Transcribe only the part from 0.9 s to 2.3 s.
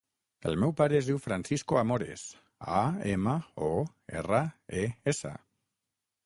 es diu Francisco Amores: